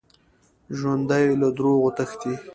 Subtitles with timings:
[0.77, 2.33] ژوندي له دروغو تښتي